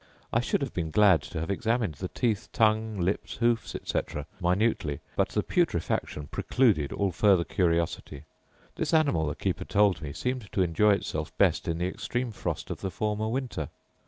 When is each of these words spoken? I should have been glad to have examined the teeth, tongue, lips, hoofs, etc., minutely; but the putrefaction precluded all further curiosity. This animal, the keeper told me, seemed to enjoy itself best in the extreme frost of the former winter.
I 0.33 0.39
should 0.39 0.61
have 0.63 0.73
been 0.73 0.89
glad 0.89 1.21
to 1.21 1.39
have 1.39 1.51
examined 1.51 1.93
the 1.93 2.07
teeth, 2.07 2.49
tongue, 2.51 2.97
lips, 2.99 3.35
hoofs, 3.35 3.75
etc., 3.75 4.25
minutely; 4.41 4.99
but 5.15 5.29
the 5.29 5.43
putrefaction 5.43 6.25
precluded 6.25 6.91
all 6.91 7.11
further 7.11 7.43
curiosity. 7.43 8.23
This 8.77 8.95
animal, 8.95 9.27
the 9.27 9.35
keeper 9.35 9.63
told 9.63 10.01
me, 10.01 10.11
seemed 10.11 10.51
to 10.53 10.63
enjoy 10.63 10.93
itself 10.93 11.37
best 11.37 11.67
in 11.67 11.77
the 11.77 11.85
extreme 11.85 12.31
frost 12.31 12.71
of 12.71 12.81
the 12.81 12.89
former 12.89 13.29
winter. 13.29 13.69